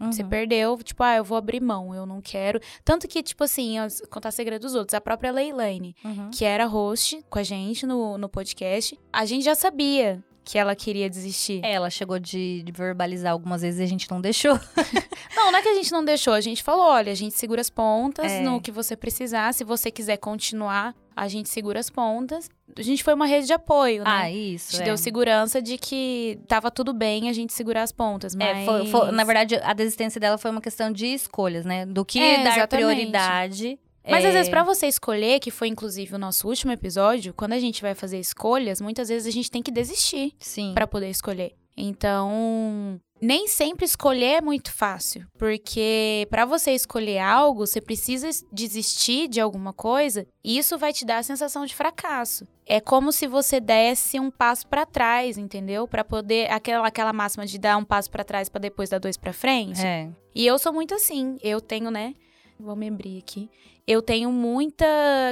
[0.00, 0.28] Você Uhum.
[0.28, 2.58] perdeu, tipo, ah, eu vou abrir mão, eu não quero.
[2.84, 3.76] Tanto que, tipo assim,
[4.10, 4.94] contar segredo dos outros.
[4.94, 6.28] A própria Leilane, Uhum.
[6.30, 10.74] que era host com a gente no, no podcast, a gente já sabia que ela
[10.74, 11.60] queria desistir.
[11.64, 14.58] É, Ela chegou de, de verbalizar algumas vezes e a gente não deixou.
[15.34, 17.60] Não, não é que a gente não deixou, a gente falou, olha, a gente segura
[17.60, 18.40] as pontas É.
[18.42, 19.52] no que você precisar.
[19.54, 22.48] Se você quiser continuar, a gente segura as pontas.
[22.76, 24.10] A gente foi uma rede de apoio, né?
[24.10, 24.72] Ah, a isso.
[24.72, 24.84] gente é.
[24.84, 28.56] deu segurança de que tava tudo bem a gente segurar as pontas, mas...
[28.58, 31.86] É, foi- foi- na verdade, a desistência dela foi uma questão de escolhas, né?
[31.86, 32.68] Do que É, dar exatamente.
[32.68, 33.78] prioridade.
[34.08, 37.52] Mas é, às vezes, pra você escolher, que foi inclusive o nosso último episódio, quando
[37.52, 40.72] a gente vai fazer escolhas, muitas vezes a gente tem que desistir Sim.
[40.74, 41.52] pra poder escolher.
[41.74, 48.44] Então, nem sempre escolher é muito fácil, porque pra você escolher algo, você precisa es-
[48.52, 52.46] desistir de alguma coisa, e isso vai te dar a sensação de fracasso.
[52.66, 55.86] É como se você desse um passo pra trás, entendeu?
[55.88, 59.16] Pra poder aquela aquela máxima de dar um passo pra trás pra depois dar dois
[59.16, 59.80] pra frente.
[59.84, 60.10] É.
[60.34, 61.36] E eu sou muito assim.
[61.42, 62.14] Eu tenho, né?
[62.62, 63.50] Vou me abrir aqui.
[63.86, 64.86] Eu tenho muita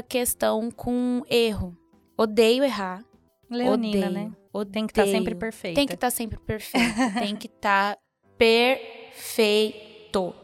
[0.08, 1.76] questão com erro.
[2.18, 3.04] Odeio errar.
[3.48, 4.12] Leonina, odeio.
[4.12, 4.32] né?
[4.52, 4.72] Odeio.
[4.72, 5.74] Tem que estar sempre perfeita.
[5.76, 6.94] Tem que estar sempre perfeito.
[7.18, 7.96] Tem que estar
[9.10, 10.34] perfeito.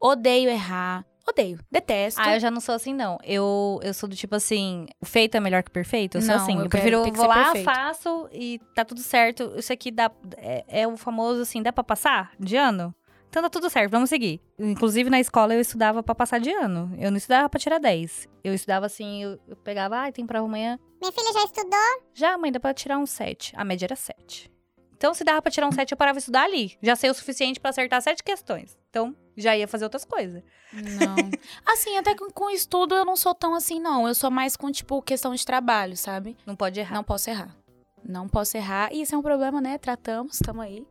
[0.00, 1.04] Odeio errar.
[1.28, 1.58] Odeio.
[1.70, 2.20] Detesto.
[2.22, 3.18] Ah, eu já não sou assim, não.
[3.22, 6.16] Eu, eu sou do tipo assim, feito é melhor que perfeito.
[6.16, 6.56] Eu sou Não, assim.
[6.56, 7.64] eu Eu, prefiro, que vou lá, perfeito.
[7.66, 9.52] faço e tá tudo certo.
[9.56, 10.10] Isso aqui dá.
[10.38, 12.94] É, é o famoso assim, dá pra passar de ano?
[13.28, 14.40] Então tá tudo certo, vamos seguir.
[14.58, 16.94] Inclusive na escola eu estudava pra passar de ano.
[16.98, 18.26] Eu não estudava pra tirar 10.
[18.42, 20.78] Eu estudava assim, eu, eu pegava, ah, tem prova amanhã.
[21.00, 22.02] Minha filha já estudou?
[22.14, 23.52] Já, mãe, dá pra tirar um 7.
[23.56, 24.50] A média era 7.
[24.98, 26.76] Então, se dava pra tirar um 7, eu parava de estudar ali.
[26.82, 28.76] Já sei o suficiente pra acertar sete questões.
[28.90, 30.42] Então, já ia fazer outras coisas.
[30.72, 31.14] Não.
[31.72, 34.08] Assim, até com, com estudo eu não sou tão assim, não.
[34.08, 36.36] Eu sou mais com, tipo, questão de trabalho, sabe?
[36.44, 36.96] Não pode errar.
[36.96, 37.56] Não posso errar.
[38.04, 38.92] Não posso errar.
[38.92, 39.78] E isso é um problema, né?
[39.78, 40.84] Tratamos, estamos aí.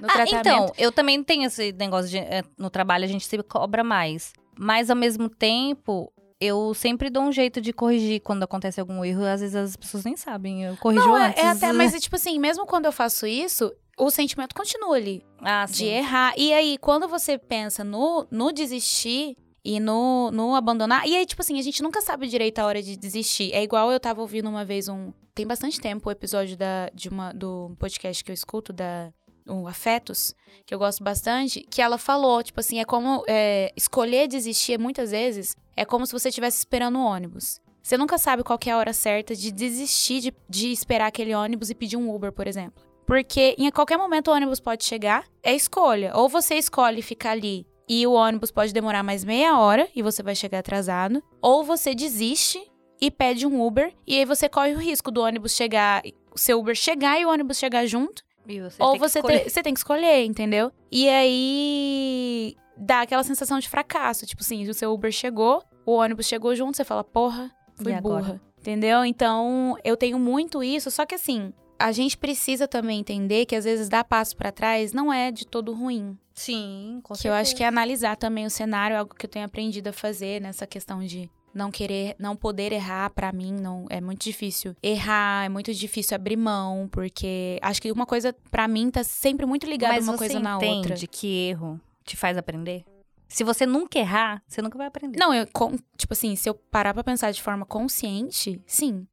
[0.00, 0.40] No Ah, tratamento.
[0.40, 4.32] então, eu também tenho esse negócio de eh, no trabalho a gente se cobra mais.
[4.58, 9.24] Mas ao mesmo tempo, eu sempre dou um jeito de corrigir quando acontece algum erro.
[9.24, 10.64] Às vezes as pessoas nem sabem.
[10.64, 11.42] Eu corrijo Não, é, antes.
[11.42, 15.24] é até, mas tipo assim, mesmo quando eu faço isso, o sentimento continua ali.
[15.42, 16.32] ah, de errar.
[16.36, 21.06] E aí, quando você pensa no, no desistir e no, no abandonar.
[21.06, 23.52] E aí, tipo assim, a gente nunca sabe direito a hora de desistir.
[23.52, 25.12] É igual eu tava ouvindo uma vez um.
[25.34, 29.12] Tem bastante tempo o episódio da, de uma, do podcast que eu escuto, da.
[29.48, 30.34] O Afetos,
[30.66, 35.10] que eu gosto bastante, que ela falou, tipo assim, é como é, escolher desistir muitas
[35.10, 37.60] vezes é como se você estivesse esperando o ônibus.
[37.80, 41.70] Você nunca sabe qual é a hora certa de desistir de, de esperar aquele ônibus
[41.70, 42.84] e pedir um Uber, por exemplo.
[43.06, 46.12] Porque em qualquer momento o ônibus pode chegar, é escolha.
[46.14, 50.22] Ou você escolhe ficar ali e o ônibus pode demorar mais meia hora e você
[50.22, 51.22] vai chegar atrasado.
[51.40, 52.60] Ou você desiste
[53.00, 56.02] e pede um Uber e aí você corre o risco do ônibus chegar,
[56.34, 58.22] o seu Uber chegar e o ônibus chegar junto.
[58.48, 60.72] Você ou tem você, te- você tem que escolher, entendeu?
[60.90, 64.26] E aí dá aquela sensação de fracasso.
[64.26, 68.40] Tipo assim, o seu Uber chegou, o ônibus chegou junto, você fala, porra, fui burra.
[68.58, 69.04] Entendeu?
[69.04, 73.64] Então, eu tenho muito isso, só que assim, a gente precisa também entender que às
[73.64, 76.18] vezes dar passo pra trás não é de todo ruim.
[76.34, 79.30] Sim, com que eu acho que é analisar também o cenário, é algo que eu
[79.30, 83.84] tenho aprendido a fazer nessa questão de não querer, não poder errar pra mim, não
[83.90, 84.74] é muito difícil.
[84.82, 89.44] Errar, é muito difícil abrir mão, porque acho que uma coisa pra mim tá sempre
[89.44, 91.06] muito ligada Mas uma coisa na entende outra.
[91.06, 92.84] que erro te faz aprender?
[93.28, 95.18] Se você nunca errar, você nunca vai aprender.
[95.18, 99.06] Não, eu com- tipo assim, se eu parar pra pensar de forma consciente, sim.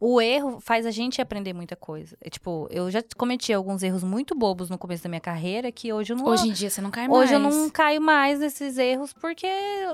[0.00, 2.16] O erro faz a gente aprender muita coisa.
[2.20, 5.92] É, tipo, eu já cometi alguns erros muito bobos no começo da minha carreira que
[5.92, 7.22] hoje eu não Hoje em dia você não cai mais.
[7.22, 9.46] Hoje eu não caio mais nesses erros porque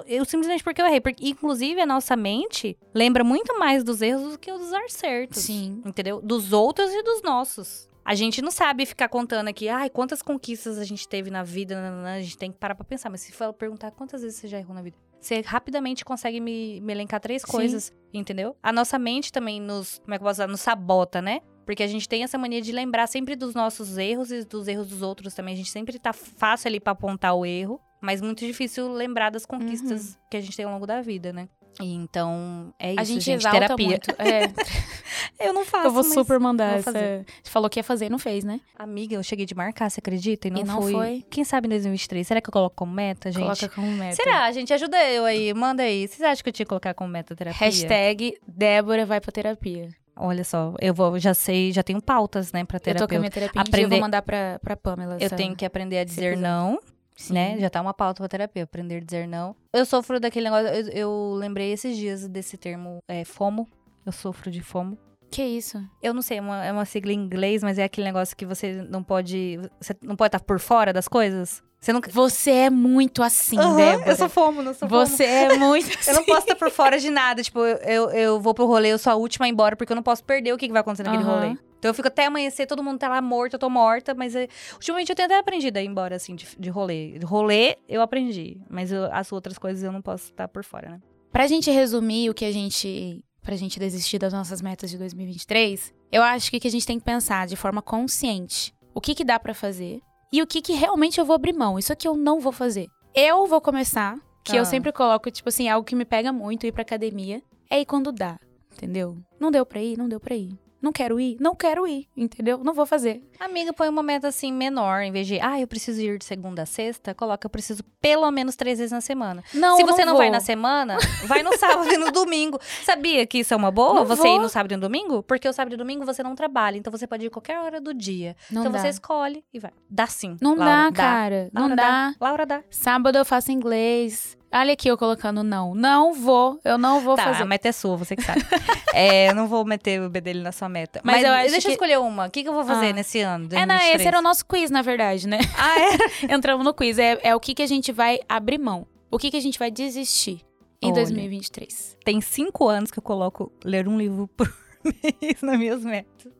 [0.07, 1.01] eu simplesmente porque eu errei.
[1.01, 5.43] Porque, inclusive, a nossa mente lembra muito mais dos erros do que os acertos.
[5.43, 5.83] Sim.
[5.85, 6.21] Entendeu?
[6.21, 7.89] Dos outros e dos nossos.
[8.05, 11.79] A gente não sabe ficar contando aqui, ai, quantas conquistas a gente teve na vida,
[12.05, 13.09] a gente tem que parar pra pensar.
[13.11, 16.81] Mas se for perguntar quantas vezes você já errou na vida, você rapidamente consegue me,
[16.81, 17.49] me elencar três Sim.
[17.49, 18.57] coisas, entendeu?
[18.63, 21.41] A nossa mente também nos, como é que eu posso falar, nos sabota, né?
[21.65, 24.89] Porque a gente tem essa mania de lembrar sempre dos nossos erros e dos erros
[24.89, 25.55] dos outros também.
[25.55, 29.47] A gente sempre tá fácil ali pra apontar o erro, mas muito difícil lembrar das
[29.47, 31.49] conquistas que a gente tem ao longo da vida, né?
[31.81, 33.87] Então, é isso, a gente, gente, terapia.
[33.89, 34.11] muito.
[34.19, 34.53] É,
[35.39, 37.25] Eu não faço, eu vou super mandar vou essa.
[37.45, 38.61] falou que ia fazer e não fez, né?
[38.79, 40.49] Amiga, eu cheguei de marcar, você acredita?
[40.49, 40.93] E não, E não fui.
[40.93, 41.25] foi?
[41.31, 42.27] Quem sabe em 2023?
[42.27, 43.43] Será que eu coloco como meta, gente?
[43.43, 44.17] Coloca como meta.
[44.17, 44.73] Será, gente?
[44.73, 46.07] Ajuda eu aí, manda aí.
[46.07, 47.59] Vocês acham que eu tinha que colocar como meta terapia?
[47.67, 49.89] Hashtag Débora vai pra terapia.
[50.15, 53.19] Olha só, eu vou, já sei, já tenho pautas, né, pra Eu tô com a
[53.19, 55.17] minha terapia dia, eu Aprender- vou mandar pra, pra Pamela.
[55.19, 56.79] Eu tenho que aprender a dizer não,
[57.17, 57.35] Sim.
[57.35, 57.59] né?
[57.59, 59.55] Já tá uma pauta pra terapia, aprender a dizer não.
[59.73, 63.69] Eu sofro daquele negócio, eu, eu lembrei esses dias desse termo é, FOMO.
[64.05, 64.99] Eu sofro de FOMO.
[65.31, 65.83] Que isso?
[66.03, 68.45] Eu não sei, é uma, é uma sigla em inglês, mas é aquele negócio que
[68.45, 69.59] você não pode.
[69.81, 71.63] Você não pode estar por fora das coisas.
[71.81, 72.11] Você nunca.
[72.11, 74.11] Você é muito assim, Débora.
[74.11, 75.07] eu sou FOMO, não sou FOMO.
[75.07, 76.11] Você é muito assim.
[76.13, 77.43] Eu não posso estar por fora de nada.
[77.43, 79.97] Tipo, eu, eu, vou pro rolê, eu sou a última a ir embora, porque eu
[79.97, 81.41] não posso perder o que, que vai acontecer naquele Aham.
[81.41, 81.57] rolê.
[81.83, 84.47] Então eu fico até amanhecer, todo mundo tá lá morto, eu tô morta, mas é,
[84.75, 87.19] ultimamente eu tenho até aprendido a ir embora, assim, de, de rolê.
[87.19, 90.91] De rolê eu aprendi, mas eu- as outras coisas eu não posso estar por fora,
[90.91, 91.01] né?
[91.33, 93.25] Pra gente resumir o que a gente.
[93.43, 97.01] Pra gente desistir das nossas metas de 2023, eu acho que, que a gente tem
[97.01, 100.01] que pensar de forma consciente o que, que dá pra fazer
[100.33, 101.81] e o que, que realmente eu vou abrir mão.
[101.81, 102.87] Isso aqui eu não vou fazer.
[103.13, 104.15] Eu vou começar,
[104.45, 104.59] que Ah.
[104.61, 107.87] eu sempre coloco, tipo assim, algo que me pega muito ir pra academia, é ir
[107.87, 108.39] quando dá,
[108.73, 109.19] entendeu?
[109.41, 110.57] Não deu pra ir, não deu pra ir.
[110.83, 112.59] Não quero ir, não quero ir, entendeu?
[112.65, 113.23] Não vou fazer.
[113.39, 116.63] Amiga, põe uma meta assim menor, em vez de, ah, eu preciso ir de segunda
[116.63, 119.45] a sexta, coloca, eu preciso pelo menos três vezes na semana.
[119.55, 120.19] Não, Se você não, vou.
[120.23, 122.59] vai na semana, vai no sábado e no domingo.
[122.85, 123.95] Sabia que isso é uma boa?
[123.95, 124.43] Não você ir vou.
[124.43, 125.23] no sábado e no domingo?
[125.23, 127.95] Porque o sábado e domingo você não trabalha, então você pode ir qualquer hora do
[127.95, 128.37] dia.
[128.51, 128.81] Não então dá.
[128.81, 129.71] você escolhe e vai.
[129.89, 130.37] Dá sim.
[130.41, 131.51] Não Laura, dá, cara.
[131.53, 132.15] Não Laura, dá.
[132.21, 132.63] Laura dá.
[132.71, 134.37] Sábado eu faço inglês.
[134.55, 135.75] Olha aqui eu colocando não.
[135.75, 136.61] Não vou.
[136.65, 137.43] Eu não vou tá, fazer.
[137.43, 138.43] a meta é sua, você que sabe.
[138.93, 141.01] é, eu não vou meter o bedelho na sua meta.
[141.03, 142.27] Mas Mas, eu acho deixa eu que- escolher uma.
[142.27, 142.93] O que, que eu vou fazer Ah.
[142.93, 143.45] nesse ano?
[143.47, 143.95] É, não, 2023?
[144.01, 145.39] esse era o nosso quiz, na verdade, né?
[145.57, 145.97] Ah, é?
[146.35, 146.99] Entramos no quiz.
[146.99, 148.87] É, é o que, que a gente vai abrir mão.
[149.11, 150.45] O que, que a gente vai desistir
[150.83, 150.97] em Olha.
[150.97, 151.97] 2023.
[152.05, 154.53] Tem cinco anos que eu coloco ler um livro por
[154.85, 156.33] mês nas minhas metas.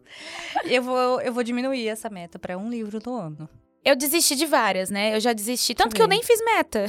[0.65, 3.49] Eu vou, eu vou diminuir essa meta pra um livro no ano.
[3.85, 5.17] Eu desisti de várias, né?
[5.17, 5.75] Eu já desisti.
[5.75, 6.87] Tanto eu que eu nem fiz meta.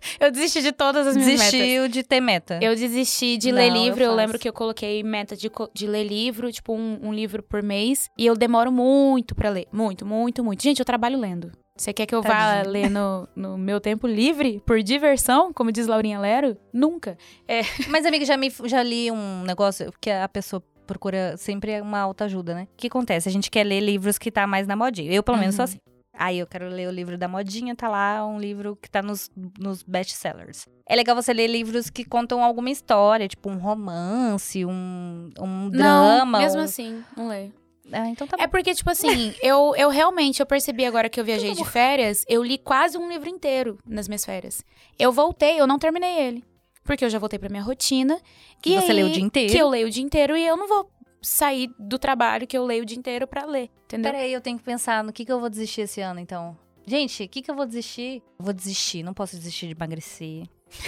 [0.20, 1.52] eu desisti de todas as minhas metas.
[1.52, 2.58] Desistiu de ter meta.
[2.62, 4.00] Eu desisti de Não, ler eu livro.
[4.02, 4.16] Eu, faço.
[4.16, 8.08] lembro que eu coloquei meta de, de ler livro, tipo um, um livro por mês.
[8.16, 9.66] E eu demoro muito pra ler.
[9.72, 10.62] Muito, muito, muito.
[10.62, 11.50] Gente, eu trabalho lendo.
[11.76, 12.72] Você quer que eu vá Tadinha.
[12.72, 16.56] ler no, no meu tempo livre, por diversão, como diz Laurinha Lero?
[16.72, 17.16] Nunca.
[17.88, 22.52] Mas, amiga, já, me, já li um negócio que a pessoa procura sempre uma autoajuda,
[22.54, 22.62] né?
[22.64, 23.28] O que acontece?
[23.28, 25.12] A gente quer ler livros que tá mais na modinha.
[25.12, 25.70] Eu, pelo menos, sou Uhum.
[25.70, 25.78] assim.
[26.20, 29.30] Aí eu quero ler o livro da modinha, tá lá um livro que tá nos,
[29.58, 30.66] nos best-sellers.
[30.84, 36.24] É legal você ler livros que contam alguma história, tipo um romance, um, um drama.
[36.38, 37.54] não, mesmo um- assim, não leio.
[37.92, 38.42] Ah, então tá bom.
[38.42, 42.22] É porque, tipo assim, eu, eu realmente, eu percebi agora que eu viajei de férias,
[42.28, 44.62] eu li quase um livro inteiro nas minhas férias.
[44.98, 46.44] Eu voltei, eu não terminei ele.
[46.84, 48.18] Porque eu já voltei pra minha rotina.
[48.60, 49.52] Que e você aí, lê o dia inteiro.
[49.52, 52.64] Que eu leio o dia inteiro e eu não vou sair do trabalho que eu
[52.64, 54.12] leio o dia inteiro pra ler, entendeu?
[54.12, 56.56] Peraí, eu tenho que pensar no que, que eu vou desistir esse ano, então.
[56.86, 58.22] Gente, o que, que eu vou desistir?
[58.38, 60.46] Eu vou desistir, não posso desistir de emagrecer.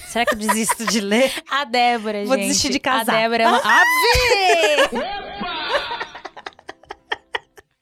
[0.09, 1.33] Será que eu desisto de ler?
[1.51, 2.49] A Débora, Vou gente.
[2.49, 3.15] desistir de casar.
[3.15, 3.61] A Débora é uma...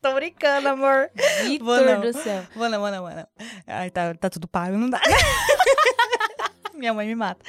[0.00, 1.10] Tô brincando, amor.
[1.60, 2.46] Vou Vitor do céu.
[2.54, 3.26] Vou não, vou não, vou não.
[3.66, 5.00] Ai, tá, tá tudo pago, não dá.
[6.74, 7.44] Minha mãe me mata.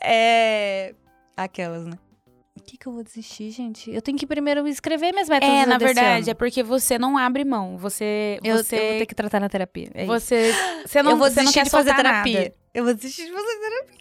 [0.00, 0.94] É.
[1.36, 1.98] Aquelas, né?
[2.68, 3.90] Que, que eu vou desistir, gente?
[3.90, 6.38] Eu tenho que primeiro escrever minhas metas É, na verdade, é ano.
[6.38, 7.78] porque você não abre mão.
[7.78, 8.38] Você.
[8.44, 9.90] Eu, você, eu vou ter que tratar na terapia.
[9.94, 10.52] É você,
[10.84, 12.40] você não, eu vou você não quer de fazer terapia.
[12.40, 12.54] nada.
[12.74, 13.98] Eu vou desistir de fazer terapia.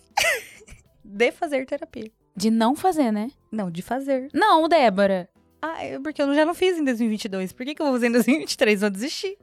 [1.06, 2.12] de fazer terapia.
[2.36, 3.32] De não fazer, né?
[3.49, 4.27] Não, de fazer.
[4.34, 5.30] Não, Débora.
[5.62, 7.53] Ah, é porque eu já não fiz em 2022.
[7.53, 8.82] Por que, que eu vou fazer em 2023?
[8.82, 9.38] Vou desistir.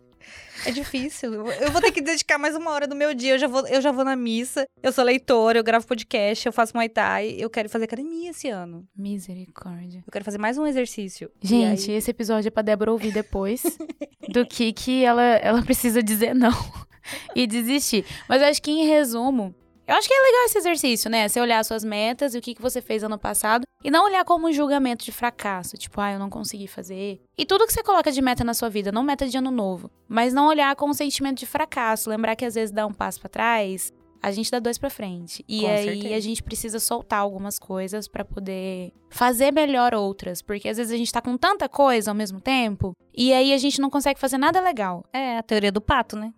[0.66, 1.32] É difícil.
[1.34, 3.34] Eu vou ter que dedicar mais uma hora do meu dia.
[3.34, 4.66] Eu já vou, eu já vou na missa.
[4.82, 7.34] Eu sou leitora, eu gravo podcast, eu faço Muay Thai.
[7.38, 8.86] Eu quero fazer academia esse ano.
[8.96, 10.02] Misericórdia.
[10.06, 11.30] Eu quero fazer mais um exercício.
[11.42, 13.62] Gente, aí- esse episódio é pra Débora ouvir depois
[14.32, 16.52] do que que ela, ela precisa dizer não
[17.34, 18.04] e desistir.
[18.28, 19.54] Mas eu acho que, em resumo,
[19.86, 21.28] eu acho que é legal esse exercício, né?
[21.28, 24.24] Você olhar suas metas e o que, que você fez ano passado e não olhar
[24.24, 25.76] como um julgamento de fracasso.
[25.76, 27.20] Tipo, ah, eu não consegui fazer.
[27.36, 29.90] E tudo que você coloca de meta na sua vida, não meta de ano novo,
[30.08, 32.08] mas não olhar com um sentimento de fracasso.
[32.08, 33.92] Lembrar que às vezes dá um passo pra trás,
[34.22, 35.44] a gente dá dois pra frente.
[35.46, 36.14] E Com aí certeza.
[36.14, 40.96] a gente precisa soltar algumas coisas pra poder fazer melhor outras, porque às vezes a
[40.96, 44.38] gente tá com tanta coisa ao mesmo tempo e aí a gente não consegue fazer
[44.38, 45.04] nada legal.
[45.12, 46.32] É a teoria do pato, né?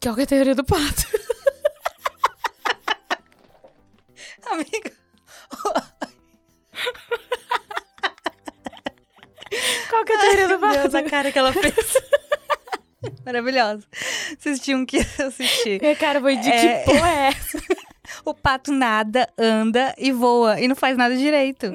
[0.00, 1.06] Que é que é a teoria do pato.
[4.50, 4.92] Amiga.
[9.88, 10.96] Qual que é a teoria do Meu Deus, pato?
[10.96, 11.74] a cara que ela fez.
[13.24, 13.84] Maravilhosa.
[14.38, 15.80] Vocês tinham que assistir.
[15.80, 16.78] Minha cara foi de É.
[16.78, 17.58] que porra é essa?
[18.24, 21.72] O pato nada, anda e voa e não faz nada direito.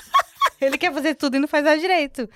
[0.60, 2.28] ele quer fazer tudo e não faz nada direito.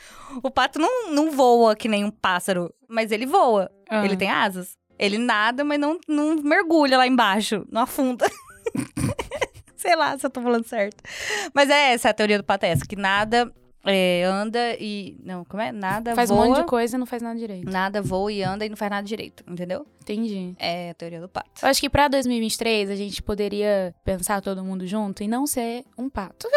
[0.43, 3.71] O pato não, não voa que nem um pássaro, mas ele voa.
[3.89, 4.05] Ah.
[4.05, 4.77] Ele tem asas.
[4.99, 8.31] Ele nada, mas não, não mergulha lá embaixo, não afunda.
[9.85, 11.03] Sei lá se eu tô falando certo.
[11.53, 13.53] Mas é essa a teoria do pato, é essa, que nada
[13.87, 15.19] É, anda e.
[15.23, 15.71] Não, como é?
[15.71, 16.43] Nada Faz voa.
[16.43, 17.71] um monte de coisa e não faz nada direito.
[17.71, 19.87] Nada voa e anda e não faz nada direito, entendeu?
[20.01, 20.55] Entendi.
[20.59, 21.51] É a teoria do pato.
[21.63, 25.85] Eu acho que pra 2023 a gente poderia pensar todo mundo junto e não ser
[25.99, 26.49] um pato.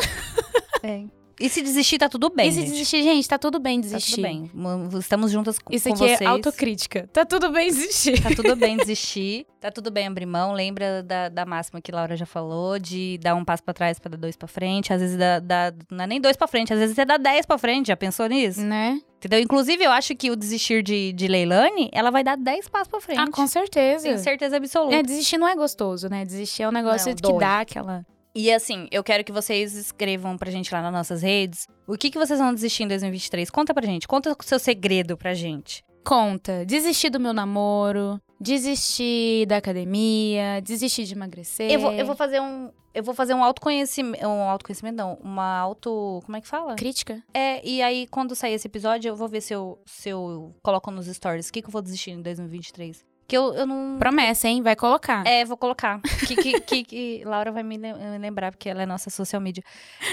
[0.82, 1.04] É.
[1.40, 2.50] E se desistir, tá tudo bem.
[2.50, 2.72] e se gente.
[2.72, 4.16] desistir, gente, tá tudo bem Tá desistir.
[4.16, 4.52] tudo bem.
[5.00, 6.22] Estamos juntas com Isso com aqui vocês.
[6.22, 7.08] é autocrítica.
[7.14, 8.22] Tá tudo bem desistir.
[8.22, 10.54] Tá tudo bem desistir, tá tudo bem abrir mão.
[10.54, 14.10] Lembra da, da máxima que Laura já falou, de dar um passo pra trás pra
[14.10, 14.92] dar dois pra frente.
[14.92, 17.46] Às vezes dá, dá- não é nem dois pra frente, às vezes você dá dez
[17.46, 17.88] pra frente.
[17.88, 18.62] Já pensou nisso?
[18.62, 19.00] Né?
[19.18, 19.40] Entendeu?
[19.40, 23.02] Inclusive, eu acho que o desistir de, de Leilani, ela vai dar dez passos pra
[23.02, 23.20] frente.
[23.20, 24.04] Ah, com certeza.
[24.04, 24.96] Tenho certeza absoluta.
[24.96, 26.24] É, desistir não é gostoso, né?
[26.24, 27.40] Desistir é um negócio Não, que dói.
[27.40, 28.06] dá aquela.
[28.38, 31.68] E assim, eu quero que vocês escrevam pra gente lá nas nossas redes.
[31.88, 33.50] O que, que vocês vão desistir em 2023?
[33.50, 34.08] Conta pra gente.
[34.08, 35.84] Conta o seu segredo pra gente.
[36.06, 36.64] Conta.
[36.64, 41.72] Desistir do meu namoro, desistir da academia, desistir de emagrecer.
[41.72, 42.70] Eu vou, eu vou fazer um.
[42.94, 44.24] Eu vou fazer um autoconhecimento.
[44.28, 45.16] Um autoconhecimento, não.
[45.16, 46.22] Uma auto.
[46.24, 46.76] Como é que fala?
[46.76, 47.24] Crítica?
[47.34, 50.92] É, e aí, quando sair esse episódio, eu vou ver se eu, se eu coloco
[50.92, 53.04] nos stories o que, que eu vou desistir em 2023.
[53.28, 53.98] Que eu, eu não.
[54.00, 54.62] Promessa, hein?
[54.62, 55.26] Vai colocar.
[55.28, 56.00] É, vou colocar.
[56.26, 59.62] Que, que, que, que- Laura vai me me lembrar, porque ela é nossa social media.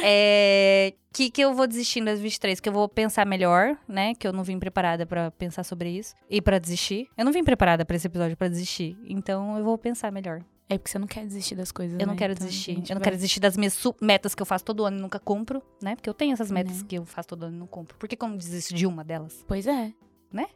[0.03, 2.59] É, que, que eu vou desistir em 2023?
[2.61, 4.15] Que eu vou pensar melhor, né?
[4.15, 6.15] Que eu não vim preparada pra pensar sobre isso.
[6.29, 7.07] E pra desistir.
[7.17, 8.99] Eu não vim preparada pra esse episódio pra desistir.
[9.05, 10.43] Então eu vou pensar melhor.
[10.69, 11.99] É porque você não quer desistir das coisas.
[12.01, 12.19] Eu não né?
[12.19, 12.75] quero Então, desistir.
[12.75, 15.01] gente Eu não vai- quero desistir das minhas metas que eu faço todo ano e
[15.01, 15.95] nunca cumpro, né?
[15.95, 16.87] Porque eu tenho essas metas Né.
[16.89, 17.97] que eu faço todo ano e não cumpro.
[17.99, 19.45] Por que que eu não desisto de uma delas?
[19.47, 19.93] Pois é.
[20.33, 20.47] Né?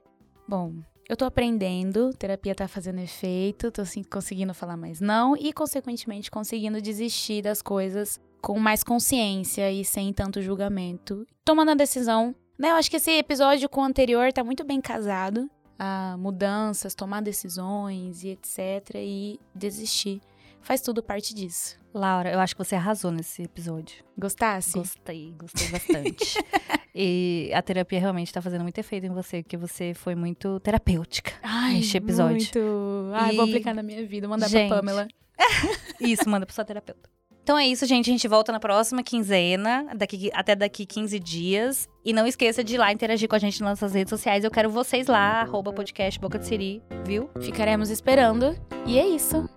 [0.49, 0.73] Bom,
[1.09, 6.31] eu tô aprendendo, terapia tá fazendo efeito, tô assim, conseguindo falar mais não e, consequentemente,
[6.31, 11.27] conseguindo desistir das coisas com mais consciência e sem tanto julgamento.
[11.45, 12.71] Tomando a decisão, né?
[12.71, 15.51] Eu acho que esse episódio com o anterior tá muito bem casado.
[15.79, 18.97] A mudanças, tomar decisões e etc.
[18.97, 20.21] E desistir.
[20.63, 21.79] Faz tudo parte disso.
[21.95, 24.05] Laura, eu acho que você arrasou nesse episódio.
[24.19, 24.79] Gostasse?
[24.79, 26.39] Gostei, gostei bastante.
[26.95, 31.33] e a terapia realmente tá fazendo muito efeito em você, porque você foi muito terapêutica
[31.43, 32.37] Ai, neste episódio.
[32.37, 33.11] Muito.
[33.15, 34.69] Ai, vou E- aplicar na minha vida, mandar Gente.
[34.69, 35.09] pra Pamela.
[36.01, 37.09] Isso, manda pro seu terapeuta.
[37.43, 38.11] Então é isso, gente.
[38.11, 41.89] A gente volta na próxima quinzena, daqui, até daqui 15 dias.
[42.05, 44.45] E não esqueça de ir lá interagir com a gente nas nossas redes sociais.
[44.45, 47.31] Eu quero vocês lá, arroba podcast Boca de Siri, viu?
[47.41, 48.55] Ficaremos esperando.
[48.85, 49.49] E é isso.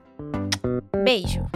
[1.03, 1.49] Beijo!